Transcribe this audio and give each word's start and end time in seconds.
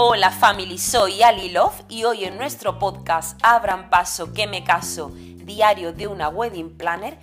Hola 0.00 0.30
family, 0.30 0.78
soy 0.78 1.24
Ali 1.24 1.48
Love 1.48 1.82
y 1.88 2.04
hoy 2.04 2.24
en 2.24 2.36
nuestro 2.36 2.78
podcast 2.78 3.36
Abran 3.42 3.90
Paso, 3.90 4.32
que 4.32 4.46
me 4.46 4.62
caso, 4.62 5.10
diario 5.10 5.92
de 5.92 6.06
una 6.06 6.28
wedding 6.28 6.76
planner, 6.78 7.18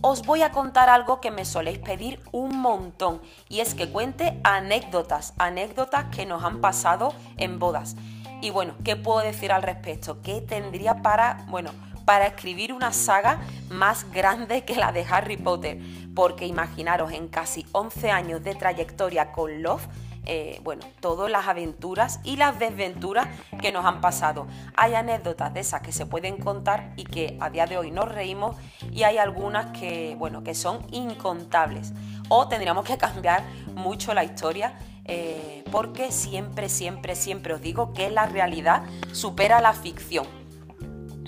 os 0.00 0.26
voy 0.26 0.42
a 0.42 0.50
contar 0.50 0.88
algo 0.88 1.20
que 1.20 1.30
me 1.30 1.44
soléis 1.44 1.78
pedir 1.78 2.20
un 2.32 2.58
montón 2.58 3.22
y 3.48 3.60
es 3.60 3.74
que 3.74 3.88
cuente 3.88 4.40
anécdotas, 4.42 5.34
anécdotas 5.38 6.06
que 6.06 6.26
nos 6.26 6.42
han 6.42 6.60
pasado 6.60 7.14
en 7.36 7.60
bodas. 7.60 7.94
Y 8.42 8.50
bueno, 8.50 8.74
¿qué 8.82 8.96
puedo 8.96 9.20
decir 9.20 9.52
al 9.52 9.62
respecto? 9.62 10.20
¿Qué 10.20 10.40
tendría 10.40 11.02
para, 11.02 11.44
bueno, 11.46 11.70
para 12.04 12.26
escribir 12.26 12.72
una 12.72 12.92
saga 12.92 13.38
más 13.70 14.10
grande 14.10 14.64
que 14.64 14.74
la 14.74 14.90
de 14.90 15.06
Harry 15.08 15.36
Potter? 15.36 15.78
Porque 16.12 16.44
imaginaros, 16.44 17.12
en 17.12 17.28
casi 17.28 17.64
11 17.70 18.10
años 18.10 18.42
de 18.42 18.56
trayectoria 18.56 19.30
con 19.30 19.62
Love, 19.62 19.86
eh, 20.28 20.60
bueno, 20.64 20.84
todas 20.98 21.30
las 21.30 21.46
aventuras 21.46 22.18
y 22.24 22.36
las 22.36 22.58
desventuras 22.58 23.28
que 23.60 23.70
nos 23.70 23.84
han 23.84 24.00
pasado. 24.00 24.48
Hay 24.74 24.94
anécdotas 24.94 25.54
de 25.54 25.60
esas 25.60 25.82
que 25.82 25.92
se 25.92 26.04
pueden 26.04 26.38
contar 26.38 26.92
y 26.96 27.04
que 27.04 27.36
a 27.40 27.48
día 27.48 27.66
de 27.66 27.78
hoy 27.78 27.92
nos 27.92 28.10
reímos 28.10 28.56
y 28.92 29.04
hay 29.04 29.18
algunas 29.18 29.66
que, 29.78 30.16
bueno, 30.18 30.42
que 30.42 30.54
son 30.54 30.84
incontables. 30.90 31.92
O 32.28 32.48
tendríamos 32.48 32.84
que 32.84 32.98
cambiar 32.98 33.44
mucho 33.74 34.14
la 34.14 34.24
historia 34.24 34.76
eh, 35.04 35.62
porque 35.70 36.10
siempre, 36.10 36.68
siempre, 36.68 37.14
siempre 37.14 37.54
os 37.54 37.60
digo 37.60 37.92
que 37.92 38.10
la 38.10 38.26
realidad 38.26 38.82
supera 39.12 39.60
la 39.60 39.74
ficción. 39.74 40.26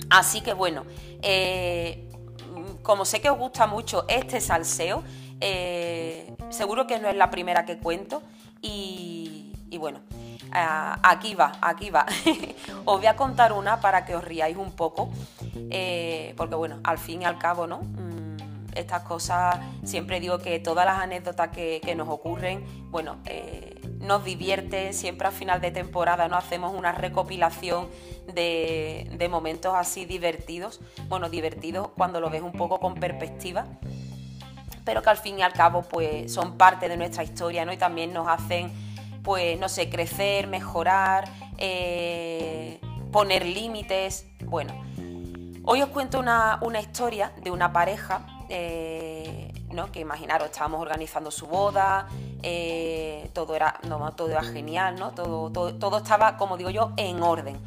Así 0.09 0.41
que 0.41 0.53
bueno, 0.53 0.83
eh, 1.21 2.09
como 2.81 3.05
sé 3.05 3.21
que 3.21 3.29
os 3.29 3.37
gusta 3.37 3.65
mucho 3.65 4.03
este 4.09 4.41
salseo, 4.41 5.03
seguro 6.49 6.85
que 6.85 6.99
no 6.99 7.07
es 7.07 7.15
la 7.15 7.29
primera 7.29 7.63
que 7.63 7.77
cuento 7.77 8.21
y, 8.61 9.53
bueno, 9.77 9.99
aquí 10.51 11.35
va, 11.35 11.53
aquí 11.61 11.89
va. 11.89 12.05
os 12.85 12.97
voy 12.97 13.05
a 13.05 13.15
contar 13.15 13.53
una 13.53 13.79
para 13.79 14.05
que 14.05 14.15
os 14.15 14.23
riáis 14.23 14.57
un 14.57 14.71
poco, 14.71 15.09
eh, 15.69 16.33
porque 16.37 16.55
bueno, 16.55 16.79
al 16.83 16.97
fin 16.97 17.21
y 17.21 17.25
al 17.25 17.37
cabo, 17.37 17.67
¿no? 17.67 17.79
Mm, 17.79 18.37
estas 18.75 19.03
cosas, 19.03 19.59
siempre 19.83 20.19
digo 20.19 20.39
que 20.39 20.59
todas 20.59 20.85
las 20.85 20.99
anécdotas 20.99 21.49
que, 21.49 21.93
nos 21.95 22.09
ocurren, 22.09 22.63
bueno, 22.91 23.17
eh, 23.25 23.81
nos 23.99 24.23
divierte, 24.23 24.93
siempre 24.93 25.27
a 25.27 25.31
final 25.31 25.59
de 25.59 25.71
temporada 25.71 26.27
no 26.27 26.37
hacemos 26.37 26.73
una 26.73 26.91
recopilación 26.91 27.87
de, 28.33 29.09
de 29.17 29.29
momentos 29.29 29.73
así 29.75 30.05
divertidos, 30.05 30.79
bueno, 31.07 31.29
divertidos 31.29 31.89
cuando 31.97 32.21
lo 32.21 32.29
ves 32.29 32.41
un 32.41 32.53
poco 32.53 32.79
con 32.79 32.95
perspectiva 32.95 33.65
pero 34.83 35.01
que 35.01 35.09
al 35.09 35.17
fin 35.17 35.39
y 35.39 35.41
al 35.41 35.53
cabo 35.53 35.81
pues 35.83 36.33
son 36.33 36.57
parte 36.57 36.87
de 36.89 36.97
nuestra 36.97 37.23
historia, 37.23 37.65
¿no? 37.65 37.73
Y 37.73 37.77
también 37.77 38.13
nos 38.13 38.27
hacen, 38.27 38.71
pues, 39.23 39.59
no 39.59 39.69
sé, 39.69 39.89
crecer, 39.89 40.47
mejorar, 40.47 41.29
eh, 41.57 42.79
poner 43.11 43.45
límites. 43.45 44.27
Bueno, 44.45 44.73
hoy 45.63 45.81
os 45.81 45.89
cuento 45.89 46.19
una, 46.19 46.59
historia 46.79 47.31
de 47.41 47.51
una 47.51 47.71
pareja, 47.71 48.25
eh, 48.49 49.51
¿no? 49.71 49.91
Que 49.91 49.99
imaginaros, 49.99 50.49
estábamos 50.49 50.81
organizando 50.81 51.31
su 51.31 51.47
boda, 51.47 52.07
eh, 52.41 53.29
todo, 53.33 53.55
era, 53.55 53.79
todo 54.15 54.29
era 54.29 54.43
genial, 54.43 54.95
¿no? 54.97 55.11
Todo, 55.11 55.51
todo, 55.51 55.75
todo 55.75 55.97
estaba, 55.97 56.37
como 56.37 56.57
digo 56.57 56.69
yo, 56.69 56.91
en 56.97 57.21
orden, 57.21 57.59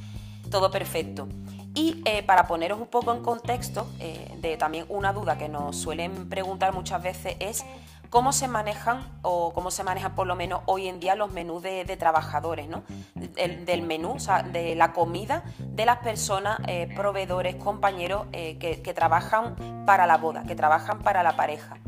todo 0.50 0.70
perfecto. 0.70 1.28
Y 1.74 2.02
eh, 2.04 2.22
para 2.22 2.46
poneros 2.46 2.78
un 2.80 2.86
poco 2.86 3.14
en 3.14 3.22
contexto, 3.22 3.86
eh, 3.98 4.36
de 4.40 4.56
también 4.56 4.84
una 4.88 5.12
duda 5.12 5.38
que 5.38 5.48
nos 5.48 5.76
suelen 5.76 6.28
preguntar 6.28 6.74
muchas 6.74 7.02
veces 7.02 7.36
es 7.40 7.64
cómo 8.10 8.34
se 8.34 8.46
manejan 8.46 9.06
o 9.22 9.54
cómo 9.54 9.70
se 9.70 9.82
manejan 9.82 10.14
por 10.14 10.26
lo 10.26 10.36
menos 10.36 10.60
hoy 10.66 10.86
en 10.86 11.00
día 11.00 11.14
los 11.14 11.32
menús 11.32 11.62
de, 11.62 11.84
trabajadores, 11.96 12.68
¿no? 12.68 12.82
Del, 13.14 13.82
menú, 13.82 14.12
o 14.12 14.20
sea, 14.20 14.42
de 14.42 14.74
la 14.74 14.92
comida 14.92 15.44
de 15.58 15.86
las 15.86 15.98
personas, 15.98 16.60
eh, 16.66 16.92
proveedores, 16.94 17.56
compañeros 17.56 18.26
que, 18.30 18.92
trabajan 18.94 19.56
para 19.86 20.06
la 20.06 20.18
boda, 20.18 20.42
que 20.42 20.54
trabajan 20.54 20.98
para 20.98 21.22
la 21.22 21.36
pareja. 21.36 21.78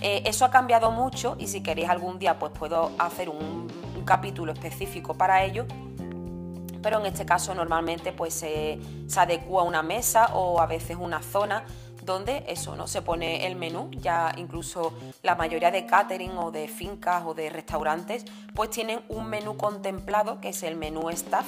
eso 0.00 0.44
ha 0.44 0.50
cambiado 0.52 0.92
mucho 0.92 1.34
y 1.36 1.48
si 1.48 1.62
queréis 1.64 1.88
algún 1.88 2.20
día 2.20 2.38
pues 2.38 2.52
puedo 2.52 2.92
hacer 3.00 3.28
un, 3.28 3.66
un 3.96 4.04
capítulo 4.04 4.52
específico 4.52 5.14
para 5.14 5.42
ello 5.42 5.66
pero 6.86 7.00
en 7.00 7.06
este 7.06 7.26
caso 7.26 7.52
normalmente 7.52 8.12
pues 8.12 8.32
se, 8.32 8.78
adecua 9.16 9.64
una 9.64 9.82
mesa 9.82 10.26
o 10.34 10.60
a 10.60 10.66
veces 10.66 10.96
una 11.00 11.20
zona 11.20 11.64
donde 12.04 12.44
eso 12.46 12.76
no 12.76 12.86
se 12.86 13.02
pone 13.02 13.44
el 13.48 13.56
menú, 13.56 13.90
ya 13.90 14.32
incluso 14.36 14.92
la 15.24 15.34
mayoría 15.34 15.72
de 15.72 15.84
catering 15.84 16.38
o 16.38 16.52
de 16.52 16.68
fincas 16.68 17.24
o 17.26 17.34
de 17.34 17.50
restaurantes 17.50 18.24
pues 18.54 18.70
tienen 18.70 19.00
un 19.08 19.26
menú 19.26 19.56
contemplado 19.56 20.40
que 20.40 20.50
es 20.50 20.62
el 20.62 20.76
menú 20.76 21.10
staff, 21.10 21.44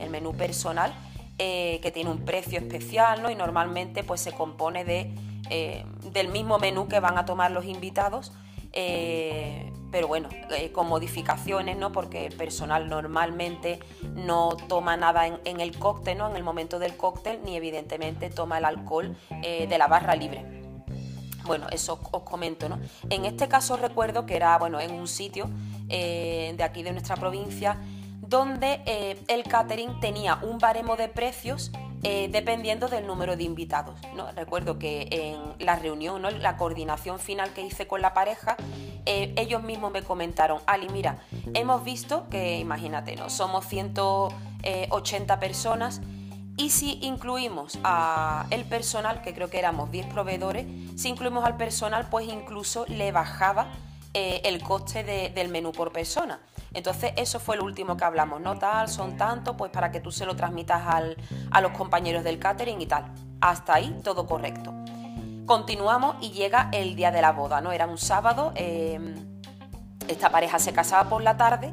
el 0.00 0.10
menú 0.10 0.34
personal, 0.34 0.92
eh, 1.38 1.78
que 1.82 1.92
tiene 1.92 2.10
un 2.10 2.24
precio 2.24 2.58
especial 2.58 3.22
¿no? 3.22 3.30
y 3.30 3.36
normalmente 3.36 4.02
pues 4.02 4.20
se 4.20 4.32
compone 4.32 4.84
de, 4.84 5.14
eh, 5.50 5.84
del 6.12 6.30
mismo 6.30 6.58
menú 6.58 6.88
que 6.88 6.98
van 6.98 7.16
a 7.16 7.24
tomar 7.24 7.52
los 7.52 7.64
invitados. 7.64 8.32
Eh, 8.72 9.72
pero 9.90 10.06
bueno, 10.06 10.28
eh, 10.50 10.70
con 10.70 10.88
modificaciones, 10.88 11.76
¿no? 11.76 11.90
Porque 11.90 12.26
el 12.26 12.36
personal 12.36 12.88
normalmente 12.88 13.80
no 14.14 14.56
toma 14.68 14.96
nada 14.96 15.26
en, 15.26 15.60
el 15.60 15.76
cóctel, 15.76 16.18
¿no? 16.18 16.30
En 16.30 16.36
el 16.36 16.44
momento 16.44 16.78
del 16.78 16.96
cóctel, 16.96 17.40
ni 17.44 17.56
evidentemente 17.56 18.30
toma 18.30 18.58
el 18.58 18.64
alcohol 18.64 19.16
eh, 19.42 19.66
de 19.66 19.78
la 19.78 19.88
barra 19.88 20.14
libre. 20.14 20.44
Bueno, 21.44 21.66
eso 21.72 21.98
os 22.12 22.22
comento, 22.22 22.68
¿no? 22.68 22.78
En 23.08 23.24
este 23.24 23.48
caso 23.48 23.76
recuerdo 23.76 24.26
que 24.26 24.36
era, 24.36 24.56
bueno, 24.58 24.78
en 24.78 24.92
un 24.92 25.08
sitio 25.08 25.50
de 25.88 26.62
aquí 26.62 26.84
de 26.84 26.92
nuestra 26.92 27.16
provincia 27.16 27.76
donde 28.20 29.16
el 29.26 29.42
catering 29.42 29.98
tenía 29.98 30.36
un 30.36 30.58
baremo 30.58 30.94
de 30.94 31.08
precios 31.08 31.72
eh, 32.02 32.28
dependiendo 32.30 32.88
del 32.88 33.06
número 33.06 33.36
de 33.36 33.44
invitados. 33.44 33.98
¿no? 34.14 34.30
Recuerdo 34.32 34.78
que 34.78 35.08
en 35.10 35.64
la 35.64 35.76
reunión, 35.76 36.22
la 36.40 36.56
coordinación 36.56 37.18
final 37.18 37.52
que 37.52 37.62
hice 37.62 37.86
con 37.86 38.00
la 38.00 38.14
pareja, 38.14 38.56
eh, 39.06 39.32
ellos 39.36 39.62
mismos 39.62 39.92
me 39.92 40.02
comentaron, 40.02 40.60
Ali, 40.66 40.88
mira, 40.88 41.18
hemos 41.54 41.84
visto 41.84 42.28
que, 42.30 42.58
imagínate, 42.58 43.16
¿no? 43.16 43.28
somos 43.30 43.66
180 43.66 45.40
personas 45.40 46.00
y 46.56 46.70
si 46.70 46.98
incluimos 47.02 47.78
a 47.84 48.46
el 48.50 48.64
personal, 48.64 49.22
que 49.22 49.32
creo 49.32 49.48
que 49.48 49.58
éramos 49.58 49.90
10 49.90 50.06
proveedores, 50.06 50.66
si 50.96 51.08
incluimos 51.08 51.44
al 51.44 51.56
personal, 51.56 52.08
pues 52.10 52.28
incluso 52.28 52.84
le 52.86 53.12
bajaba 53.12 53.68
eh, 54.12 54.42
el 54.44 54.60
coste 54.60 55.04
del 55.04 55.48
menú 55.48 55.72
por 55.72 55.92
persona. 55.92 56.40
Entonces 56.72 57.12
eso 57.16 57.40
fue 57.40 57.56
lo 57.56 57.64
último 57.64 57.96
que 57.96 58.04
hablamos, 58.04 58.40
¿no? 58.40 58.58
Tal, 58.58 58.88
son 58.88 59.16
tanto, 59.16 59.56
pues 59.56 59.70
para 59.70 59.90
que 59.90 60.00
tú 60.00 60.12
se 60.12 60.24
lo 60.24 60.36
transmitas 60.36 60.82
a 61.50 61.60
los 61.60 61.72
compañeros 61.72 62.22
del 62.22 62.38
catering 62.38 62.80
y 62.80 62.86
tal. 62.86 63.06
Hasta 63.40 63.74
ahí 63.74 64.00
todo 64.04 64.26
correcto. 64.26 64.72
Continuamos 65.46 66.16
y 66.20 66.30
llega 66.30 66.68
el 66.72 66.94
día 66.94 67.10
de 67.10 67.22
la 67.22 67.32
boda, 67.32 67.60
¿no? 67.60 67.72
Era 67.72 67.86
un 67.86 67.98
sábado, 67.98 68.52
em, 68.54 69.14
esta 70.06 70.30
pareja 70.30 70.58
se 70.58 70.72
casaba 70.72 71.08
por 71.08 71.22
la 71.22 71.36
tarde 71.36 71.72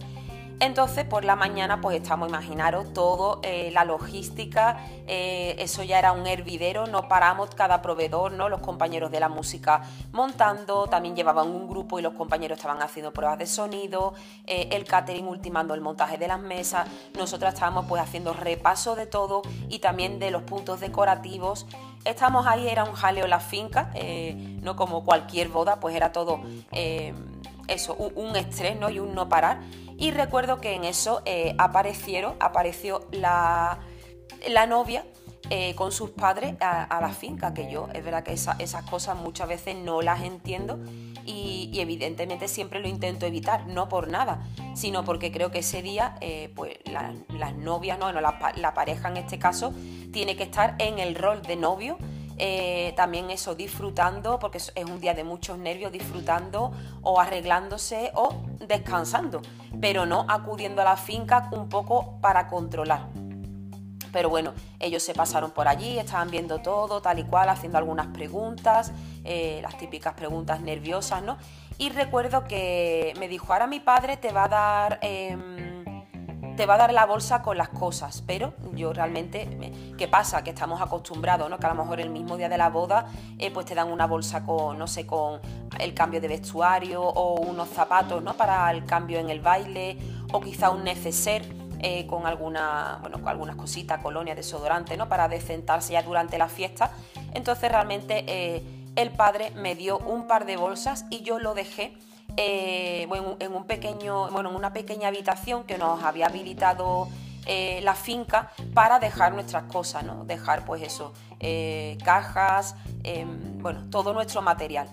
entonces, 0.59 1.05
por 1.05 1.23
la 1.23 1.35
mañana, 1.35 1.81
pues 1.81 2.01
estamos, 2.01 2.29
imaginaros, 2.29 2.91
todo, 2.91 3.39
eh, 3.43 3.69
la 3.71 3.85
logística, 3.85 4.77
eh, 5.05 5.55
eso 5.59 5.83
ya 5.83 5.99
era 5.99 6.13
un 6.13 6.25
hervidero, 6.25 6.87
no 6.87 7.07
paramos 7.07 7.53
cada 7.53 7.81
proveedor, 7.83 8.31
¿no? 8.31 8.49
Los 8.49 8.61
compañeros 8.61 9.11
de 9.11 9.19
la 9.19 9.29
música 9.29 9.83
montando, 10.11 10.87
también 10.87 11.15
llevaban 11.15 11.47
un 11.49 11.67
grupo 11.67 11.99
y 11.99 12.01
los 12.01 12.13
compañeros 12.13 12.57
estaban 12.57 12.81
haciendo 12.81 13.13
pruebas 13.13 13.37
de 13.37 13.45
sonido, 13.45 14.15
eh, 14.47 14.69
el 14.71 14.85
catering 14.85 15.27
ultimando 15.27 15.75
el 15.75 15.81
montaje 15.81 16.17
de 16.17 16.27
las 16.27 16.39
mesas, 16.39 16.87
nosotros 17.15 17.53
estábamos 17.53 17.85
pues 17.87 18.01
haciendo 18.01 18.33
repaso 18.33 18.95
de 18.95 19.05
todo 19.05 19.43
y 19.69 19.77
también 19.79 20.17
de 20.17 20.31
los 20.31 20.41
puntos 20.41 20.79
decorativos. 20.79 21.67
Estamos 22.03 22.47
ahí, 22.47 22.67
era 22.67 22.83
un 22.83 22.93
jaleo 22.93 23.27
la 23.27 23.39
finca, 23.41 23.91
no 24.61 24.77
como 24.77 25.03
cualquier 25.03 25.49
boda, 25.49 25.79
pues 25.81 25.93
era 25.93 26.13
todo 26.13 26.39
eso, 27.67 27.93
un, 27.93 28.35
estrés 28.35 28.77
y 28.91 28.99
un 28.99 29.15
no 29.15 29.29
parar. 29.29 29.61
Y 29.97 30.11
recuerdo 30.11 30.61
que 30.61 30.73
en 30.73 30.83
eso 30.83 31.21
eh, 31.25 31.55
aparecieron, 31.57 32.35
apareció 32.39 33.07
la, 33.11 33.79
la 34.47 34.67
novia 34.67 35.05
eh, 35.49 35.75
con 35.75 35.93
sus 35.93 36.09
padres 36.09 36.55
a, 36.59 36.99
la 36.99 37.09
finca, 37.09 37.53
que 37.53 37.71
yo 37.71 37.87
es 37.93 38.03
verdad 38.03 38.23
que 38.23 38.33
esas 38.33 38.83
cosas 38.89 39.15
muchas 39.15 39.47
veces 39.47 39.77
no 39.77 40.01
las 40.01 40.23
entiendo 40.23 40.77
y, 41.25 41.71
evidentemente 41.79 42.49
siempre 42.49 42.79
lo 42.81 42.89
intento 42.89 43.25
evitar, 43.25 43.65
no 43.67 43.87
por 43.87 44.09
nada, 44.09 44.45
sino 44.75 45.05
porque 45.05 45.31
creo 45.31 45.49
que 45.49 45.59
ese 45.59 45.81
día 45.81 46.17
eh, 46.19 46.51
pues 46.53 46.75
las 46.85 47.55
novias, 47.55 47.97
no, 47.97 48.11
la, 48.11 48.53
la 48.57 48.73
pareja 48.73 49.07
en 49.07 49.17
este 49.17 49.39
caso, 49.39 49.73
tiene 50.11 50.35
que 50.35 50.43
estar 50.43 50.75
en 50.79 50.99
el 50.99 51.15
rol 51.15 51.41
de 51.43 51.55
novio 51.55 51.97
eh, 52.37 52.93
también 52.95 53.29
eso, 53.31 53.55
disfrutando, 53.55 54.39
porque 54.39 54.59
es 54.59 54.71
un 54.85 54.99
día 54.99 55.13
de 55.13 55.23
muchos 55.23 55.57
nervios, 55.57 55.91
disfrutando 55.91 56.71
o 57.01 57.19
arreglándose 57.19 58.11
o 58.13 58.35
descansando, 58.59 59.41
pero 59.81 60.05
no 60.05 60.25
acudiendo 60.29 60.81
a 60.81 60.85
la 60.85 60.97
finca 60.97 61.49
un 61.51 61.69
poco 61.69 62.19
para 62.21 62.47
controlar. 62.47 63.07
Pero 64.11 64.29
bueno, 64.29 64.53
ellos 64.79 65.03
se 65.03 65.13
pasaron 65.13 65.51
por 65.51 65.67
allí, 65.67 65.99
estaban 65.99 66.29
viendo 66.31 66.59
todo 66.59 67.01
tal 67.01 67.19
y 67.19 67.23
cual, 67.23 67.49
haciendo 67.49 67.77
algunas 67.77 68.07
preguntas, 68.07 68.91
eh, 69.23 69.59
las 69.61 69.77
típicas 69.77 70.13
preguntas 70.13 70.61
nerviosas, 70.61 71.21
¿no? 71.23 71.37
Y 71.77 71.89
recuerdo 71.89 72.45
que 72.45 73.13
me 73.19 73.27
dijo, 73.27 73.53
ahora 73.53 73.67
mi 73.67 73.79
padre 73.79 74.17
te 74.17 74.31
va 74.31 74.45
a 74.45 74.47
dar... 74.47 74.99
Em, 75.01 75.76
te 76.57 76.65
va 76.65 76.73
a 76.73 76.77
dar 76.77 76.91
la 76.91 77.05
bolsa 77.05 77.43
con 77.43 77.55
las 77.55 77.69
cosas, 77.69 78.23
pero 78.25 78.53
yo 78.73 78.91
realmente, 78.91 79.47
¿qué 79.95 80.07
pasa? 80.07 80.43
Que 80.43 80.49
estamos 80.49 80.81
acostumbrados, 80.81 81.47
¿no? 81.51 81.59
Que 81.59 81.67
a 81.67 81.69
lo 81.69 81.83
mejor 81.83 82.01
el 82.01 82.09
mismo 82.09 82.35
día 82.35 82.49
de 82.49 82.57
la 82.57 82.69
boda, 82.69 83.05
eh, 83.37 83.51
pues 83.51 83.67
te 83.67 83.75
dan 83.75 83.91
una 83.91 84.07
bolsa 84.07 84.43
con, 84.43 84.77
no 84.77 84.87
sé, 84.87 85.05
con 85.05 85.39
el 85.79 85.93
cambio 85.93 86.19
de 86.19 86.27
vestuario 86.27 87.03
o 87.03 87.39
unos 87.41 87.69
zapatos, 87.69 88.23
¿no? 88.23 88.33
Para 88.33 88.71
el 88.71 88.85
cambio 88.85 89.19
en 89.19 89.29
el 89.29 89.39
baile 89.39 89.97
o 90.33 90.41
quizá 90.41 90.71
un 90.71 90.83
neceser. 90.83 91.67
Eh, 91.79 92.07
con 92.07 92.25
alguna, 92.25 92.97
bueno, 93.01 93.19
con 93.19 93.27
algunas 93.27 93.55
cositas, 93.55 94.01
colonia, 94.01 94.33
desodorante, 94.33 94.97
¿no? 94.97 95.07
Para 95.07 95.27
decentarse 95.27 95.93
ya 95.93 96.01
durante 96.01 96.39
la 96.39 96.49
fiesta. 96.49 96.89
Entonces 97.35 97.71
realmente 97.71 98.25
eh, 98.27 98.63
el 98.95 99.11
padre 99.11 99.51
me 99.51 99.75
dio 99.75 99.99
un 99.99 100.25
par 100.25 100.47
de 100.47 100.57
bolsas 100.57 101.05
y 101.11 101.21
yo 101.21 101.37
lo 101.37 101.53
dejé 101.53 101.95
eh, 102.37 103.07
en, 103.39 103.53
un 103.53 103.65
pequeño, 103.65 104.29
bueno, 104.29 104.49
en 104.51 104.55
una 104.55 104.71
pequeña 104.71 105.07
habitación 105.07 105.63
que 105.63 105.79
nos 105.79 106.03
había 106.03 106.27
habilitado 106.27 107.09
eh, 107.47 107.79
la 107.81 107.95
finca 107.95 108.51
para 108.75 108.99
dejar 108.99 109.33
nuestras 109.33 109.63
cosas, 109.63 110.03
¿no? 110.03 110.23
Dejar 110.23 110.63
pues 110.63 110.83
eso, 110.83 111.13
eh, 111.39 111.97
cajas, 112.03 112.75
em, 113.03 113.57
bueno, 113.59 113.89
todo 113.89 114.13
nuestro 114.13 114.41
material. 114.41 114.87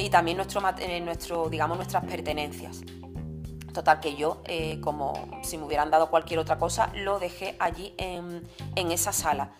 y 0.00 0.08
también 0.08 0.38
nuestro, 0.38 0.62
nuestro, 1.02 1.50
digamos, 1.50 1.76
nuestras 1.76 2.02
pertenencias. 2.04 2.80
Total 3.78 4.00
que 4.00 4.16
yo, 4.16 4.38
como 4.80 5.28
si 5.44 5.56
me 5.56 5.62
hubieran 5.62 5.88
dado 5.88 6.10
cualquier 6.10 6.40
otra 6.40 6.58
cosa, 6.58 6.90
lo 6.96 7.20
dejé 7.20 7.54
allí 7.60 7.94
en, 7.96 8.42
esa 8.74 9.12
sala. 9.12 9.50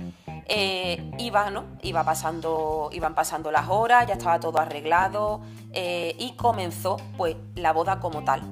Eh, 0.46 1.08
iba, 1.18 1.50
¿no? 1.50 1.66
Iba 1.82 2.02
pasando, 2.02 2.90
iban 2.92 3.14
pasando 3.14 3.52
las 3.52 3.68
horas, 3.68 4.08
ya 4.08 4.14
estaba 4.14 4.40
todo 4.40 4.58
arreglado 4.58 5.40
eh, 5.72 6.16
y 6.18 6.32
comenzó 6.32 6.96
pues 7.16 7.36
la 7.54 7.72
boda 7.72 8.00
como 8.00 8.24
tal. 8.24 8.42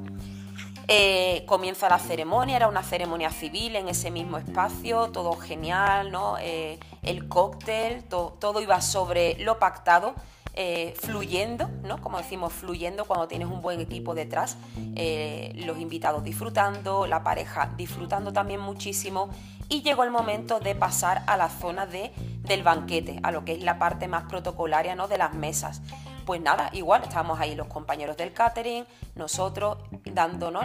Eh, 0.86 1.42
comienza 1.48 1.88
la 1.88 1.98
ceremonia, 1.98 2.54
era 2.54 2.68
una 2.68 2.84
ceremonia 2.84 3.30
civil 3.30 3.74
en 3.74 3.88
ese 3.88 4.12
mismo 4.12 4.38
espacio, 4.38 5.10
todo 5.10 5.32
genial, 5.32 6.12
¿no? 6.12 6.36
el 6.38 7.26
cóctel, 7.26 8.04
todo 8.04 8.60
iba 8.60 8.80
sobre 8.80 9.36
lo 9.40 9.58
pactado 9.58 10.14
eh, 10.58 10.94
fluyendo, 10.97 11.69
¿no? 11.85 12.00
Como 12.00 12.17
decimos, 12.17 12.53
fluyendo 12.53 13.05
cuando 13.05 13.29
tienes 13.29 13.47
un 13.49 13.61
buen 13.61 13.79
equipo 13.79 14.14
detrás, 14.14 14.56
eh, 14.94 15.53
los 15.67 15.79
invitados 15.79 16.25
disfrutando, 16.25 17.06
la 17.06 17.23
pareja 17.23 17.75
disfrutando 17.76 18.32
también 18.32 18.61
muchísimo 18.61 19.29
y 19.69 19.82
llegó 19.82 20.05
el 20.05 20.11
momento 20.11 20.58
de 20.58 20.75
pasar 20.75 21.23
a 21.26 21.37
la 21.37 21.50
zona 21.50 21.85
de, 21.87 22.11
del 22.44 22.62
banquete, 22.62 23.20
a 23.23 23.32
lo 23.32 23.44
que 23.44 23.53
es 23.53 23.62
la 23.62 23.79
parte 23.79 24.08
más 24.08 24.25
protocolaria 24.25 24.94
¿no? 24.94 25.08
de 25.08 25.19
las 25.19 25.35
mesas. 25.35 25.82
Pues 26.26 26.40
nada, 26.40 26.69
igual 26.73 27.02
estábamos 27.05 27.40
ahí 27.40 27.55
los 27.55 27.69
compañeros 27.69 28.17
del 28.17 28.32
catering, 28.32 28.84
nosotros 29.14 29.78
dándonos 30.05 30.64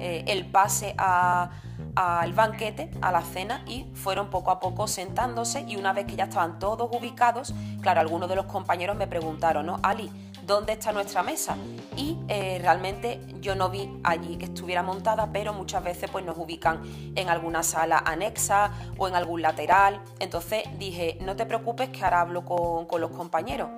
eh, 0.00 0.24
el 0.26 0.46
pase 0.46 0.94
a 0.98 1.50
al 1.94 2.32
banquete, 2.32 2.90
a 3.00 3.12
la 3.12 3.22
cena 3.22 3.64
y 3.66 3.84
fueron 3.94 4.30
poco 4.30 4.50
a 4.50 4.60
poco 4.60 4.86
sentándose 4.86 5.64
y 5.66 5.76
una 5.76 5.92
vez 5.92 6.06
que 6.06 6.16
ya 6.16 6.24
estaban 6.24 6.58
todos 6.58 6.88
ubicados, 6.90 7.54
claro, 7.80 8.00
algunos 8.00 8.28
de 8.28 8.36
los 8.36 8.46
compañeros 8.46 8.96
me 8.96 9.06
preguntaron, 9.06 9.66
¿no? 9.66 9.78
Ali, 9.82 10.10
¿dónde 10.46 10.72
está 10.72 10.92
nuestra 10.92 11.22
mesa? 11.22 11.56
Y 11.96 12.18
eh, 12.28 12.58
realmente 12.62 13.20
yo 13.40 13.54
no 13.54 13.68
vi 13.68 14.00
allí 14.04 14.36
que 14.36 14.46
estuviera 14.46 14.82
montada, 14.82 15.28
pero 15.32 15.52
muchas 15.52 15.84
veces 15.84 16.10
pues 16.10 16.24
nos 16.24 16.38
ubican 16.38 16.80
en 17.14 17.28
alguna 17.28 17.62
sala 17.62 18.02
anexa 18.04 18.72
o 18.96 19.06
en 19.08 19.14
algún 19.14 19.42
lateral. 19.42 20.00
Entonces 20.18 20.64
dije, 20.78 21.18
no 21.20 21.36
te 21.36 21.44
preocupes 21.44 21.90
que 21.90 22.02
ahora 22.04 22.22
hablo 22.22 22.44
con, 22.44 23.00
los 23.00 23.10
compañeros. 23.10 23.68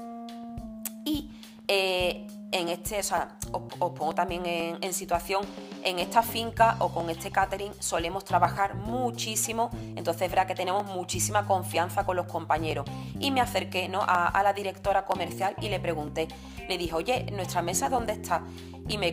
Eh, 1.68 2.26
en 2.54 2.68
este, 2.68 3.00
o 3.00 3.02
sea, 3.02 3.36
os, 3.50 3.62
pongo 3.90 4.14
también 4.14 4.46
en, 4.46 4.92
situación, 4.94 5.44
en 5.82 5.98
esta 5.98 6.22
finca 6.22 6.76
o 6.78 6.90
con 6.90 7.10
este 7.10 7.32
catering 7.32 7.72
solemos 7.80 8.24
trabajar 8.24 8.76
muchísimo, 8.76 9.70
entonces 9.96 10.22
es 10.22 10.30
verdad 10.30 10.46
que 10.46 10.54
tenemos 10.54 10.84
muchísima 10.86 11.48
confianza 11.48 12.06
con 12.06 12.14
los 12.14 12.26
compañeros. 12.26 12.86
Y 13.18 13.32
me 13.32 13.40
acerqué 13.40 13.88
¿no? 13.88 14.04
a, 14.06 14.40
la 14.44 14.52
directora 14.52 15.04
comercial 15.04 15.56
y 15.60 15.68
le 15.68 15.80
pregunté, 15.80 16.28
le 16.68 16.78
dije, 16.78 16.94
oye, 16.94 17.26
¿nuestra 17.32 17.60
mesa 17.60 17.88
dónde 17.88 18.12
está? 18.12 18.44
Y 18.86 18.98
me, 18.98 19.12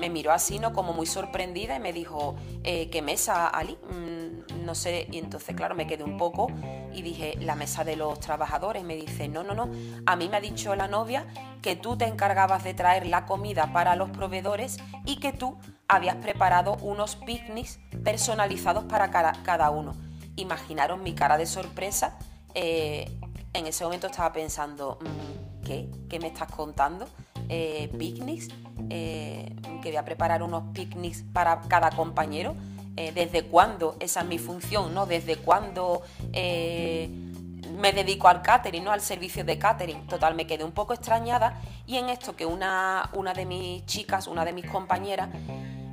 me, 0.00 0.10
miró 0.10 0.32
así, 0.32 0.58
¿no? 0.58 0.72
Como 0.72 0.92
muy 0.94 1.06
sorprendida 1.06 1.76
y 1.76 1.80
me 1.80 1.92
dijo, 1.92 2.34
eh, 2.64 2.90
¿qué 2.90 3.02
mesa, 3.02 3.46
Ali? 3.46 3.78
Mm, 3.88 4.64
no 4.64 4.74
sé, 4.74 5.06
y 5.12 5.18
entonces, 5.18 5.54
claro, 5.54 5.76
me 5.76 5.86
quedé 5.86 6.02
un 6.02 6.16
poco 6.16 6.48
y 6.94 7.02
dije, 7.02 7.36
la 7.40 7.56
mesa 7.56 7.84
de 7.84 7.96
los 7.96 8.20
trabajadores. 8.20 8.84
Me 8.84 8.96
dice, 8.96 9.28
no, 9.28 9.42
no, 9.42 9.54
no, 9.54 9.70
a 10.06 10.16
mí 10.16 10.28
me 10.28 10.36
ha 10.36 10.40
dicho 10.40 10.74
la 10.76 10.88
novia 10.88 11.26
que 11.60 11.76
tú 11.76 11.96
te 11.96 12.06
encargabas 12.06 12.62
de 12.64 12.74
traer 12.74 13.06
la 13.06 13.26
comida 13.26 13.72
para 13.72 13.96
los 13.96 14.10
proveedores 14.10 14.78
y 15.04 15.16
que 15.16 15.32
tú 15.32 15.58
habías 15.88 16.16
preparado 16.16 16.76
unos 16.82 17.16
picnics 17.16 17.80
personalizados 18.02 18.84
para 18.84 19.10
cada, 19.10 19.70
uno. 19.70 19.92
Imaginaron 20.36 21.02
mi 21.02 21.14
cara 21.14 21.36
de 21.36 21.46
sorpresa. 21.46 22.18
Eh, 22.54 23.18
en 23.52 23.66
ese 23.66 23.84
momento 23.84 24.06
estaba 24.06 24.32
pensando, 24.32 24.98
mm, 25.00 25.64
¿qué? 25.64 25.90
¿Qué 26.08 26.18
me 26.18 26.28
estás 26.28 26.50
contando? 26.50 27.06
Eh, 27.48 27.90
¿Picnics? 27.98 28.48
Eh, 28.90 29.54
que 29.82 29.90
voy 29.90 29.96
a 29.96 30.04
preparar 30.04 30.42
unos 30.42 30.72
picnics 30.72 31.22
para 31.32 31.60
cada 31.62 31.90
compañero. 31.90 32.54
¿Desde 32.94 33.42
cuándo? 33.44 33.96
Esa 33.98 34.20
es 34.20 34.26
mi 34.26 34.38
función, 34.38 34.94
¿no? 34.94 35.06
¿Desde 35.06 35.36
cuándo 35.36 36.02
me 36.32 37.92
dedico 37.92 38.28
al 38.28 38.42
catering, 38.42 38.84
¿no? 38.84 38.92
Al 38.92 39.00
servicio 39.00 39.44
de 39.44 39.58
catering. 39.58 40.06
Total, 40.06 40.34
me 40.34 40.46
quedé 40.46 40.64
un 40.64 40.72
poco 40.72 40.94
extrañada 40.94 41.60
y 41.86 41.96
en 41.96 42.08
esto 42.08 42.36
que 42.36 42.46
una, 42.46 43.10
una 43.14 43.32
de 43.32 43.46
mis 43.46 43.84
chicas, 43.86 44.26
una 44.26 44.44
de 44.44 44.52
mis 44.52 44.66
compañeras, 44.66 45.28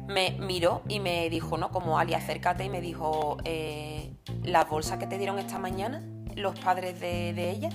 me 0.08 0.32
miró 0.32 0.82
y 0.88 1.00
me 1.00 1.30
dijo, 1.30 1.58
¿no? 1.58 1.72
Como 1.72 1.98
Ali, 1.98 2.14
acércate 2.14 2.66
y 2.66 2.70
me 2.70 2.82
dijo, 2.82 3.38
eh, 3.46 4.14
¿las 4.44 4.70
bolsas 4.70 4.98
que 4.98 5.08
te 5.08 5.18
dieron 5.18 5.40
esta 5.40 5.58
mañana, 5.58 6.04
los 6.36 6.58
padres 6.60 7.00
de, 7.00 7.50
ella? 7.50 7.70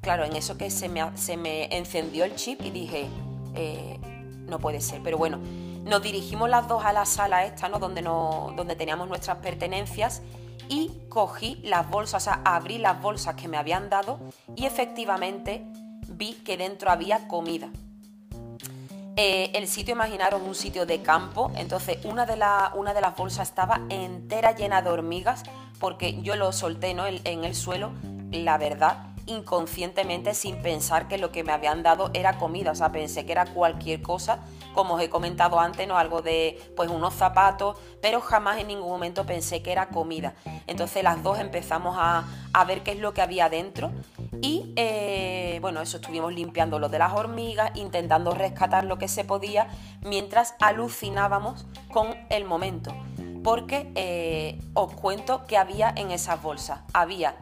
Claro, 0.00 0.24
en 0.24 0.36
eso 0.36 0.56
que 0.56 0.70
se 0.70 0.88
me, 0.88 1.16
se 1.16 1.36
me 1.36 1.76
encendió 1.76 2.24
el 2.24 2.36
chip 2.36 2.62
y 2.62 2.70
dije, 2.70 3.08
eh, 3.54 3.98
no 4.46 4.58
puede 4.58 4.80
ser, 4.80 5.02
pero 5.02 5.18
bueno, 5.18 5.38
nos 5.88 6.02
dirigimos 6.02 6.48
las 6.50 6.68
dos 6.68 6.84
a 6.84 6.92
la 6.92 7.06
sala 7.06 7.44
esta, 7.44 7.68
¿no? 7.68 7.78
Donde, 7.78 8.02
no, 8.02 8.52
donde 8.54 8.76
teníamos 8.76 9.08
nuestras 9.08 9.38
pertenencias 9.38 10.22
y 10.68 10.92
cogí 11.08 11.60
las 11.64 11.88
bolsas, 11.88 12.22
o 12.22 12.24
sea, 12.24 12.42
abrí 12.44 12.78
las 12.78 13.00
bolsas 13.00 13.34
que 13.34 13.48
me 13.48 13.56
habían 13.56 13.88
dado 13.88 14.20
y 14.54 14.66
efectivamente 14.66 15.64
vi 16.08 16.34
que 16.34 16.56
dentro 16.56 16.90
había 16.90 17.26
comida. 17.26 17.70
Eh, 19.16 19.50
el 19.54 19.66
sitio, 19.66 19.94
imaginaros, 19.94 20.42
un 20.42 20.54
sitio 20.54 20.86
de 20.86 21.02
campo, 21.02 21.50
entonces 21.56 22.04
una 22.04 22.24
de, 22.24 22.34
una 22.74 22.94
de 22.94 23.00
las 23.00 23.16
bolsas 23.16 23.48
estaba 23.48 23.80
entera 23.88 24.52
llena 24.52 24.82
de 24.82 24.90
hormigas 24.90 25.42
porque 25.80 26.20
yo 26.22 26.36
lo 26.36 26.52
solté 26.52 26.94
¿no? 26.94 27.06
en 27.06 27.44
el 27.44 27.54
suelo, 27.54 27.92
la 28.30 28.58
verdad, 28.58 29.07
inconscientemente 29.28 30.34
sin 30.34 30.60
pensar 30.62 31.06
que 31.06 31.18
lo 31.18 31.30
que 31.30 31.44
me 31.44 31.52
habían 31.52 31.82
dado 31.82 32.10
era 32.14 32.38
comida, 32.38 32.72
o 32.72 32.74
sea, 32.74 32.90
pensé 32.90 33.24
que 33.24 33.32
era 33.32 33.46
cualquier 33.46 34.02
cosa, 34.02 34.40
como 34.74 34.94
os 34.94 35.02
he 35.02 35.10
comentado 35.10 35.60
antes, 35.60 35.86
no 35.86 35.98
algo 35.98 36.22
de 36.22 36.58
pues 36.76 36.90
unos 36.90 37.14
zapatos, 37.14 37.76
pero 38.00 38.20
jamás 38.20 38.58
en 38.58 38.68
ningún 38.68 38.88
momento 38.88 39.26
pensé 39.26 39.62
que 39.62 39.72
era 39.72 39.88
comida. 39.88 40.34
Entonces 40.66 41.02
las 41.02 41.22
dos 41.22 41.38
empezamos 41.38 41.96
a, 41.98 42.24
ver 42.66 42.82
qué 42.82 42.92
es 42.92 42.98
lo 42.98 43.14
que 43.14 43.22
había 43.22 43.48
dentro 43.48 43.92
y 44.42 44.72
eh, 44.76 45.58
bueno, 45.60 45.80
eso 45.80 45.98
estuvimos 45.98 46.32
limpiando 46.32 46.78
lo 46.78 46.88
de 46.88 46.98
las 46.98 47.12
hormigas, 47.12 47.70
intentando 47.76 48.32
rescatar 48.32 48.84
lo 48.84 48.98
que 48.98 49.08
se 49.08 49.24
podía, 49.24 49.68
mientras 50.02 50.54
alucinábamos 50.60 51.66
con 51.92 52.14
el 52.30 52.44
momento. 52.44 52.94
Porque 53.42 53.90
eh, 53.94 54.60
os 54.74 54.92
cuento 54.92 55.46
que 55.46 55.56
había 55.56 55.92
en 55.96 56.10
esas 56.10 56.42
bolsas. 56.42 56.80
Había 56.92 57.36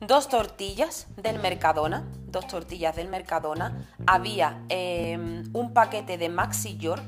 dos 0.00 0.28
tortillas 0.28 1.06
del 1.16 1.38
Mercadona, 1.38 2.04
dos 2.26 2.46
tortillas 2.46 2.96
del 2.96 3.08
Mercadona, 3.08 3.86
había 4.06 4.62
em, 4.68 5.44
un 5.52 5.72
paquete 5.74 6.16
de 6.16 6.28
Maxi 6.28 6.78
York, 6.78 7.02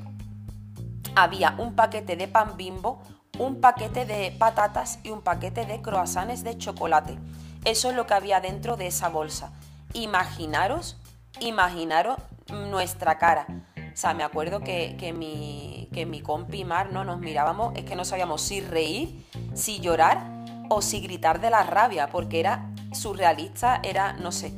había 1.15 1.55
un 1.57 1.75
paquete 1.75 2.15
de 2.15 2.27
pan 2.27 2.55
bimbo, 2.55 3.01
un 3.39 3.61
paquete 3.61 4.05
de 4.05 4.31
patatas 4.37 4.99
y 5.03 5.09
un 5.09 5.21
paquete 5.21 5.65
de 5.65 5.81
croissants 5.81 6.43
de 6.43 6.57
chocolate. 6.57 7.17
Eso 7.65 7.89
es 7.89 7.95
lo 7.95 8.05
que 8.05 8.13
había 8.13 8.41
dentro 8.41 8.77
de 8.77 8.87
esa 8.87 9.09
bolsa. 9.09 9.53
Imaginaros, 9.93 10.97
imaginaros 11.39 12.17
nuestra 12.51 13.17
cara. 13.17 13.47
O 13.75 13.95
sea, 13.97 14.13
me 14.13 14.23
acuerdo 14.23 14.59
que, 14.59 14.95
que, 14.99 15.13
mi, 15.13 15.89
que 15.93 16.05
mi 16.05 16.21
compi 16.21 16.63
Mar 16.63 16.91
no 16.91 17.03
nos 17.03 17.19
mirábamos, 17.19 17.73
es 17.75 17.85
que 17.85 17.95
no 17.95 18.05
sabíamos 18.05 18.41
si 18.41 18.61
reír, 18.61 19.25
si 19.53 19.79
llorar 19.79 20.45
o 20.69 20.81
si 20.81 20.99
gritar 20.99 21.39
de 21.39 21.49
la 21.49 21.63
rabia, 21.63 22.07
porque 22.07 22.39
era 22.39 22.72
surrealista, 22.95 23.79
era, 23.83 24.13
no 24.13 24.31
sé, 24.31 24.53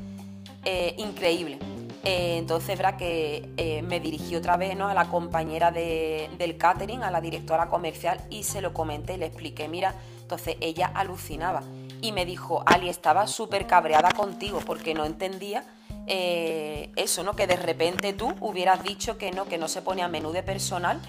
eh, 0.64 0.96
increíble. 0.98 1.60
Eh, 2.04 2.38
entonces, 2.38 2.78
verá 2.78 2.98
que 2.98 3.50
eh, 3.58 3.82
me 3.82 4.00
dirigí 4.00 4.36
otra 4.36 4.58
vez 4.58 4.76
¿no? 4.78 4.88
a 4.88 4.94
la 4.94 5.10
compañera 5.10 5.72
del 5.72 6.58
catering, 6.58 7.04
a 7.04 7.12
la 7.12 7.22
directora 7.22 7.68
comercial, 7.68 8.20
y 8.30 8.44
se 8.44 8.62
lo 8.62 8.74
comenté 8.74 9.18
le 9.18 9.28
expliqué, 9.28 9.68
mira, 9.68 9.96
entonces 10.22 10.58
ella 10.60 10.92
alucinaba 10.94 11.64
y 12.02 12.12
me 12.12 12.26
dijo, 12.26 12.64
Ali, 12.66 12.90
estaba 12.90 13.28
súper 13.28 13.68
cabreada 13.68 14.12
contigo 14.12 14.60
porque 14.66 14.94
no 14.94 15.06
entendía 15.06 15.64
eso, 16.08 17.24
¿no? 17.24 17.36
Que 17.36 17.48
de 17.48 17.56
repente 17.56 18.14
tú 18.14 18.32
hubieras 18.40 18.84
dicho 18.84 19.18
que 19.18 19.32
no, 19.32 19.46
que 19.46 19.58
no 19.58 19.68
se 19.68 19.82
ponía 19.82 20.08
menú 20.08 20.32
de 20.32 20.44
personal 20.44 21.02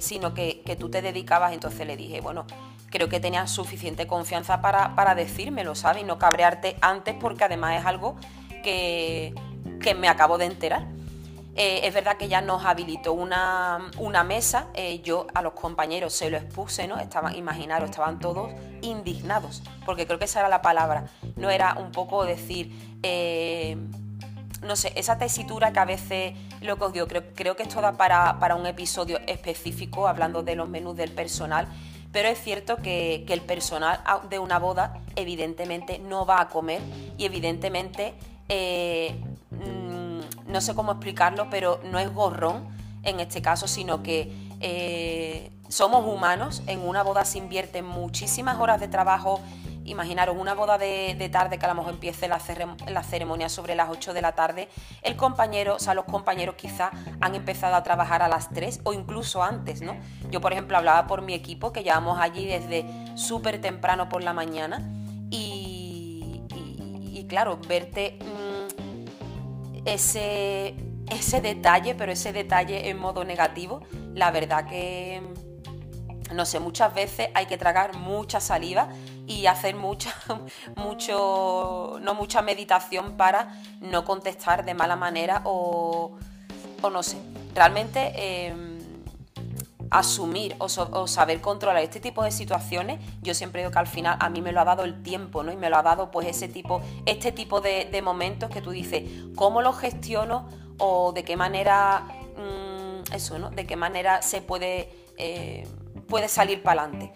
sino 0.00 0.34
que, 0.34 0.76
tú 0.78 0.88
te 0.88 1.02
dedicabas, 1.02 1.52
entonces 1.52 1.86
le 1.86 1.96
dije, 1.96 2.20
bueno, 2.20 2.46
creo 2.90 3.08
que 3.08 3.20
tenías 3.20 3.50
suficiente 3.50 4.06
confianza 4.06 4.60
para, 4.60 4.94
para 4.94 5.14
decírmelo, 5.14 5.74
¿sabes? 5.74 6.02
Y 6.02 6.04
no 6.06 6.18
cabrearte 6.18 6.76
antes 6.80 7.14
porque 7.14 7.44
además 7.44 7.80
es 7.80 7.86
algo 7.86 8.16
que, 8.62 9.34
que 9.80 9.94
me 9.94 10.08
acabo 10.08 10.38
de 10.38 10.46
enterar. 10.46 10.86
Eh, 11.60 11.88
es 11.88 11.92
verdad 11.92 12.16
que 12.16 12.28
ya 12.28 12.40
nos 12.40 12.64
habilitó 12.64 13.12
una, 13.14 13.90
mesa, 14.24 14.68
eh, 14.74 15.00
yo 15.02 15.26
a 15.34 15.42
los 15.42 15.54
compañeros 15.54 16.12
se 16.12 16.30
lo 16.30 16.36
expuse, 16.36 16.86
¿no? 16.86 17.00
Estaban, 17.00 17.34
imaginaros, 17.34 17.90
estaban 17.90 18.20
todos 18.20 18.52
indignados, 18.80 19.64
porque 19.84 20.06
creo 20.06 20.20
que 20.20 20.26
esa 20.26 20.38
era 20.38 20.48
la 20.48 20.62
palabra, 20.62 21.08
no 21.34 21.50
era 21.50 21.74
un 21.74 21.90
poco 21.90 22.24
decir, 22.24 22.70
eh, 23.02 23.76
no 24.62 24.76
sé, 24.76 24.92
esa 24.94 25.18
tesitura 25.18 25.72
que 25.72 25.80
a 25.80 25.84
veces 25.84 26.34
lo 26.60 26.76
que 26.76 26.84
os 26.84 26.92
digo, 26.92 27.08
creo, 27.08 27.24
creo 27.34 27.56
que 27.56 27.64
esto 27.64 27.80
da 27.80 27.96
para, 27.96 28.38
para, 28.38 28.54
un 28.54 28.64
episodio 28.64 29.18
específico 29.26 30.06
hablando 30.06 30.44
de 30.44 30.54
los 30.54 30.68
menús 30.68 30.96
del 30.96 31.10
personal, 31.10 31.66
pero 32.12 32.28
es 32.28 32.40
cierto 32.40 32.76
que, 32.76 33.24
que 33.26 33.34
el 33.34 33.42
personal 33.42 34.00
de 34.30 34.38
una 34.38 34.58
boda 34.58 35.00
evidentemente 35.16 35.98
no 35.98 36.24
va 36.26 36.40
a 36.40 36.48
comer 36.48 36.80
y 37.16 37.24
evidentemente 37.24 38.14
no 40.46 40.60
sé 40.60 40.74
cómo 40.74 40.92
explicarlo, 40.92 41.48
pero 41.50 41.80
no 41.84 41.98
es 41.98 42.12
gorrón 42.12 42.66
en 43.02 43.20
este 43.20 43.42
caso, 43.42 43.68
sino 43.68 44.02
que 44.02 44.32
eh, 44.60 45.50
somos 45.68 46.04
humanos, 46.04 46.62
en 46.66 46.80
una 46.80 47.02
boda 47.02 47.24
se 47.24 47.38
invierten 47.38 47.86
muchísimas 47.86 48.58
horas 48.58 48.80
de 48.80 48.88
trabajo. 48.88 49.40
Imaginaros 49.88 50.36
una 50.38 50.54
boda 50.54 50.76
de, 50.76 51.28
tarde 51.32 51.58
que 51.58 51.64
a 51.64 51.68
lo 51.68 51.74
mejor 51.74 51.94
empiece 51.94 52.28
la, 52.28 52.40
la, 52.88 53.02
ceremonia 53.02 53.48
sobre 53.48 53.74
las 53.74 53.88
8 53.88 54.12
de 54.12 54.22
la 54.22 54.32
tarde. 54.32 54.68
El 55.02 55.16
compañero, 55.16 55.76
o 55.76 55.78
sea, 55.78 55.94
los 55.94 56.04
compañeros 56.04 56.56
quizás 56.56 56.90
han 57.20 57.34
empezado 57.34 57.74
a 57.74 57.82
trabajar 57.82 58.22
a 58.22 58.28
las 58.28 58.50
3 58.50 58.80
o 58.84 58.92
incluso 58.92 59.42
antes, 59.42 59.80
¿no? 59.80 59.96
Yo, 60.30 60.40
por 60.40 60.52
ejemplo, 60.52 60.76
hablaba 60.76 61.06
por 61.06 61.22
mi 61.22 61.32
equipo 61.32 61.72
que 61.72 61.82
llevamos 61.82 62.20
allí 62.20 62.46
desde 62.46 62.84
súper 63.16 63.60
temprano 63.60 64.08
por 64.08 64.22
la 64.22 64.34
mañana 64.34 64.86
y, 65.30 66.44
claro, 67.28 67.58
verte 67.66 68.18
ese, 69.84 70.74
ese 71.10 71.40
detalle, 71.40 71.94
pero 71.94 72.12
ese 72.12 72.32
detalle 72.32 72.90
en 72.90 72.98
modo 72.98 73.24
negativo, 73.24 73.82
la 74.14 74.30
verdad 74.30 74.66
que, 74.66 75.22
no 76.34 76.44
sé, 76.44 76.60
muchas 76.60 76.94
veces 76.94 77.28
hay 77.34 77.46
que 77.46 77.56
tragar 77.56 77.96
mucha 77.96 78.40
saliva 78.40 78.88
y 79.28 79.46
hacer 79.46 79.76
mucha, 79.76 80.12
mucho, 80.76 81.98
no 82.00 82.14
mucha 82.14 82.42
meditación 82.42 83.16
para 83.16 83.54
no 83.80 84.04
contestar 84.04 84.64
de 84.64 84.74
mala 84.74 84.96
manera 84.96 85.42
o, 85.44 86.18
o 86.82 86.90
no 86.90 87.02
sé. 87.02 87.18
Realmente 87.54 88.46
em, 88.46 88.78
asumir 89.90 90.56
o, 90.58 90.68
saber 91.06 91.40
controlar 91.40 91.82
este 91.82 92.00
tipo 92.00 92.24
de 92.24 92.30
situaciones, 92.30 93.00
yo 93.22 93.34
siempre 93.34 93.60
digo 93.62 93.70
que 93.70 93.78
al 93.78 93.86
final 93.86 94.16
a 94.20 94.30
mí 94.30 94.40
me 94.40 94.52
lo 94.52 94.60
ha 94.60 94.64
dado 94.64 94.84
el 94.84 95.02
tiempo, 95.02 95.42
¿no? 95.42 95.52
Y 95.52 95.56
me 95.56 95.70
lo 95.70 95.76
ha 95.76 95.82
dado 95.82 96.10
pues 96.10 96.26
ese 96.26 96.48
tipo, 96.48 96.80
este 97.06 97.30
tipo 97.30 97.60
de, 97.60 98.00
momentos 98.02 98.50
que 98.50 98.62
tú 98.62 98.70
dices, 98.70 99.04
¿cómo 99.34 99.60
lo 99.60 99.72
gestiono? 99.72 100.48
O 100.78 101.12
de 101.12 101.24
qué 101.24 101.36
manera, 101.36 102.06
mm, 102.36 103.12
eso, 103.12 103.38
¿no? 103.38 103.50
De 103.50 103.66
qué 103.66 103.76
manera 103.76 104.22
se 104.22 104.40
puede, 104.40 104.90
eh, 105.18 105.66
puede 106.08 106.28
salir 106.28 106.62
para 106.62 106.82
adelante. 106.82 107.12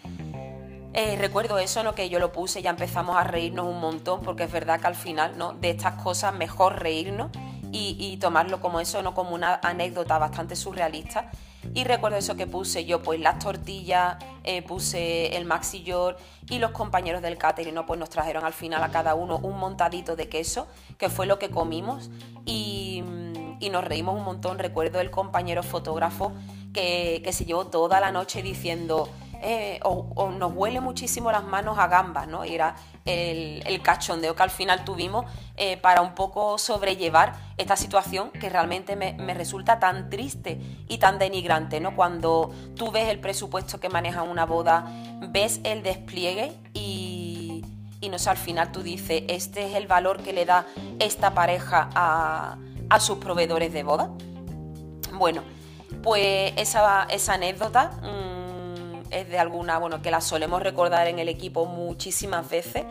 Eh, 0.95 1.17
recuerdo 1.19 1.59
eso, 1.59 1.83
¿no? 1.83 1.95
Que 1.95 2.11
yo 2.11 2.19
lo 2.19 2.33
puse, 2.33 2.61
ya 2.61 2.71
empezamos 2.71 3.17
a 3.17 3.25
reírnos 3.25 3.67
un 3.67 3.81
montón, 3.81 4.21
porque 4.21 4.45
es 4.45 4.53
verdad 4.53 4.79
que 4.79 4.87
al 4.87 4.95
final, 4.95 5.39
¿no? 5.39 5.55
De 5.55 5.71
estas 5.71 6.03
cosas 6.03 6.35
mejor 6.35 6.83
reírnos 6.83 7.31
y, 7.75 8.19
tomarlo 8.19 8.61
como 8.61 8.81
eso, 8.81 9.03
no 9.03 9.15
como 9.15 9.35
una 9.35 9.59
anécdota 9.63 10.19
bastante 10.19 10.55
surrealista. 10.55 11.31
Y 11.75 11.85
recuerdo 11.85 12.19
eso 12.19 12.37
que 12.37 12.47
puse 12.47 12.85
yo, 12.85 13.03
pues 13.03 13.21
las 13.21 13.39
tortillas, 13.39 14.17
eh, 14.45 14.61
puse 14.61 15.35
el 15.37 15.47
maxi 15.47 15.83
york 15.83 16.19
y 16.51 16.59
los 16.59 16.73
compañeros 16.73 17.23
del 17.23 17.39
catering, 17.39 17.75
¿no? 17.75 17.87
Pues 17.87 17.99
nos 17.99 18.11
trajeron 18.11 18.45
al 18.45 18.53
final 18.53 18.83
a 18.83 18.91
cada 18.91 19.15
uno 19.15 19.39
un 19.39 19.59
montadito 19.59 20.15
de 20.15 20.29
queso, 20.29 20.67
que 20.99 21.09
fue 21.09 21.25
lo 21.25 21.39
que 21.39 21.49
comimos 21.49 22.11
y, 22.45 23.03
nos 23.71 23.85
reímos 23.85 24.17
un 24.17 24.25
montón. 24.25 24.59
Recuerdo 24.59 25.01
el 25.01 25.11
compañero 25.11 25.63
fotógrafo 25.63 26.33
que 26.75 27.27
se 27.33 27.47
llevó 27.47 27.69
toda 27.69 28.01
la 28.01 28.13
noche 28.13 28.43
diciendo 28.43 29.09
eh, 29.45 29.81
o, 29.83 30.31
nos 30.31 30.53
huele 30.55 30.81
muchísimo 30.81 31.33
las 31.33 31.43
manos 31.43 31.77
a 31.77 31.89
gambas, 31.89 32.29
¿no? 32.29 32.45
Y 32.45 32.55
era 32.55 32.77
el, 33.05 33.83
cachondeo 33.83 34.37
que 34.37 34.43
al 34.45 34.51
final 34.51 34.85
tuvimos 34.85 35.27
eh, 35.57 35.77
para 35.77 36.01
un 36.01 36.15
poco 36.15 36.59
sobrellevar 36.59 37.35
esta 37.57 37.75
situación 37.75 38.31
que 38.31 38.49
realmente 38.49 38.95
me, 38.95 39.35
resulta 39.35 39.81
tan 39.81 40.11
triste 40.11 40.61
y 40.87 40.99
tan 40.99 41.19
denigrante, 41.19 41.81
¿no? 41.81 41.97
Cuando 41.97 42.53
tú 42.77 42.93
ves 42.93 43.09
el 43.09 43.19
presupuesto 43.19 43.81
que 43.81 43.89
maneja 43.89 44.23
una 44.23 44.47
boda, 44.47 44.87
ves 45.31 45.61
el 45.65 45.83
despliegue 45.83 46.53
y, 46.73 47.65
no 48.09 48.19
sé, 48.21 48.31
al 48.31 48.37
final 48.37 48.71
tú 48.71 48.85
dices, 48.85 49.25
este 49.27 49.67
es 49.67 49.75
el 49.75 49.89
valor 49.89 50.23
que 50.23 50.33
le 50.33 50.45
da 50.45 50.67
esta 51.01 51.35
pareja 51.35 51.91
a, 51.95 52.59
sus 53.01 53.19
proveedores 53.19 53.73
de 53.73 53.83
boda. 53.83 54.11
Bueno, 55.15 55.43
pues 56.01 56.53
esa, 56.57 57.09
esa 57.11 57.35
anécdota... 57.35 57.91
Mm, 58.03 58.32
es 59.13 59.29
de 59.29 59.39
alguna, 59.39 59.79
bueno, 59.79 60.03
que 60.03 60.11
la 60.11 60.21
solemos 60.21 60.63
recordar 60.63 61.07
en 61.07 61.19
el 61.19 61.29
equipo 61.29 61.67
muchísimas 61.67 62.49
veces, 62.49 62.85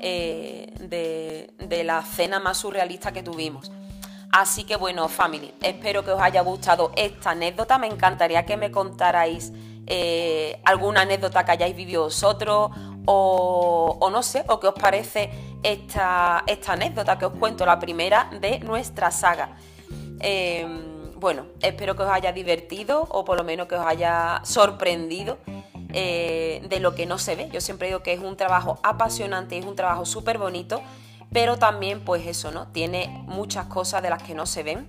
eh, 0.00 0.72
de, 0.80 1.84
la 1.84 2.02
cena 2.02 2.40
más 2.40 2.58
surrealista 2.58 3.12
que 3.12 3.22
tuvimos. 3.22 3.70
Así 4.30 4.64
que 4.64 4.76
bueno, 4.76 5.08
family, 5.08 5.54
espero 5.62 6.04
que 6.04 6.10
os 6.10 6.20
haya 6.20 6.42
gustado 6.42 6.92
esta 6.96 7.30
anécdota. 7.30 7.78
Me 7.78 7.86
encantaría 7.86 8.44
que 8.44 8.56
me 8.56 8.70
contarais 8.70 9.52
eh, 9.86 10.60
alguna 10.64 11.02
anécdota 11.02 11.44
que 11.44 11.52
hayáis 11.52 11.74
vivido 11.74 12.04
vosotros 12.04 12.70
o, 13.06 14.08
no 14.12 14.22
sé, 14.22 14.44
o 14.48 14.60
qué 14.60 14.66
os 14.66 14.74
parece 14.74 15.30
esta, 15.62 16.44
esta, 16.46 16.74
anécdota 16.74 17.18
que 17.18 17.24
os 17.24 17.32
cuento, 17.32 17.64
la 17.64 17.78
primera 17.78 18.28
de 18.38 18.60
nuestra 18.60 19.10
saga. 19.10 19.56
Eh, 20.20 20.66
bueno, 21.16 21.46
espero 21.60 21.96
que 21.96 22.02
os 22.02 22.10
haya 22.10 22.32
divertido 22.32 23.06
o 23.10 23.24
por 23.24 23.38
lo 23.38 23.44
menos 23.44 23.66
que 23.66 23.74
os 23.74 23.84
haya 23.84 24.40
sorprendido 24.44 25.38
eh, 25.92 26.64
de 26.68 26.80
lo 26.80 26.94
que 26.94 27.06
no 27.06 27.18
se 27.18 27.36
ve. 27.36 27.48
Yo 27.52 27.60
siempre 27.60 27.88
digo 27.88 28.02
que 28.02 28.12
es 28.12 28.20
un 28.20 28.36
trabajo 28.36 28.78
apasionante, 28.82 29.58
es 29.58 29.64
un 29.64 29.76
trabajo 29.76 30.04
súper 30.04 30.38
bonito, 30.38 30.82
pero 31.32 31.58
también 31.58 32.00
pues 32.00 32.26
eso, 32.26 32.50
¿no? 32.50 32.68
Tiene 32.68 33.08
muchas 33.26 33.66
cosas 33.66 34.02
de 34.02 34.10
las 34.10 34.22
que 34.22 34.34
no 34.34 34.46
se 34.46 34.62
ven. 34.62 34.86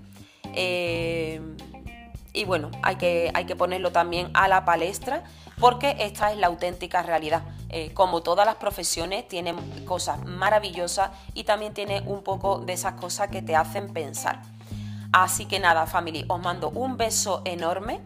Eh, 0.56 1.42
y 2.34 2.46
bueno, 2.46 2.70
hay 2.84 2.96
que, 2.96 3.32
hay 3.34 3.46
que 3.46 3.56
ponerlo 3.56 3.92
también 3.92 4.30
a 4.34 4.48
la 4.48 4.66
palestra 4.66 5.24
porque 5.60 5.96
esta 6.00 6.32
es 6.32 6.38
la 6.38 6.48
auténtica 6.48 7.04
realidad. 7.04 7.44
Eh, 7.70 7.92
como 7.94 8.22
todas 8.22 8.46
las 8.46 8.56
profesiones, 8.56 9.28
tiene 9.28 9.54
cosas 9.86 10.26
maravillosas 10.26 11.12
y 11.34 11.44
también 11.44 11.74
tiene 11.74 12.02
un 12.06 12.24
poco 12.24 12.60
de 12.60 12.74
esas 12.74 12.94
cosas 12.94 13.30
que 13.30 13.42
te 13.42 13.56
hacen 13.56 13.94
pensar. 13.94 14.42
Así 15.12 15.46
que 15.46 15.60
nada, 15.60 15.86
family, 15.86 16.26
os 16.28 16.42
mando 16.42 16.70
un 16.70 16.98
beso 16.98 17.42
enorme. 17.46 18.00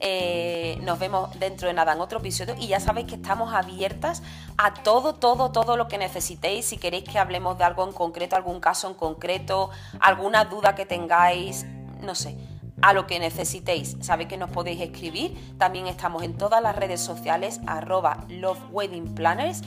Eh, 0.00 0.78
nos 0.82 0.98
vemos 0.98 1.38
dentro 1.38 1.68
de 1.68 1.74
nada 1.74 1.92
en 1.92 2.00
otro 2.00 2.18
episodio 2.18 2.54
y 2.58 2.68
ya 2.68 2.80
sabéis 2.80 3.06
que 3.06 3.14
estamos 3.14 3.54
abiertas 3.54 4.22
a 4.58 4.74
todo, 4.74 5.14
todo, 5.14 5.50
todo 5.52 5.76
lo 5.76 5.88
que 5.88 5.98
necesitéis. 5.98 6.66
Si 6.66 6.78
queréis 6.78 7.04
que 7.04 7.18
hablemos 7.18 7.58
de 7.58 7.64
algo 7.64 7.84
en 7.84 7.92
concreto, 7.92 8.36
algún 8.36 8.60
caso 8.60 8.88
en 8.88 8.94
concreto, 8.94 9.70
alguna 10.00 10.44
duda 10.44 10.74
que 10.74 10.86
tengáis, 10.86 11.64
no 12.02 12.14
sé, 12.14 12.36
a 12.82 12.92
lo 12.92 13.06
que 13.06 13.18
necesitéis. 13.18 13.96
Sabéis 14.00 14.28
que 14.28 14.36
nos 14.36 14.50
podéis 14.50 14.80
escribir. 14.80 15.56
También 15.58 15.86
estamos 15.86 16.22
en 16.22 16.36
todas 16.36 16.62
las 16.62 16.76
redes 16.76 17.00
sociales, 17.00 17.60
arroba 17.66 18.24
Love 18.28 18.60
Wedding 18.70 19.14
Planners. 19.14 19.62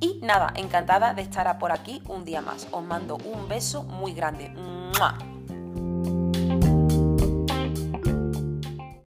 Y 0.00 0.18
nada, 0.22 0.52
encantada 0.56 1.14
de 1.14 1.22
estar 1.22 1.58
por 1.58 1.70
aquí 1.70 2.02
un 2.08 2.24
día 2.24 2.40
más. 2.40 2.66
Os 2.72 2.82
mando 2.82 3.18
un 3.18 3.48
beso 3.48 3.84
muy 3.84 4.12
grande. 4.12 4.52